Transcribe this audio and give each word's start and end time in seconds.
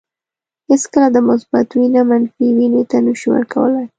هیڅکله 0.69 1.07
د 1.11 1.17
مثبت 1.29 1.67
وینه 1.77 2.01
منفي 2.09 2.47
وینې 2.57 2.83
ته 2.89 2.97
نشو 3.05 3.27
ورکولای. 3.33 3.85